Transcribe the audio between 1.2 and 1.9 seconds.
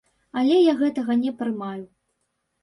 не прымаю.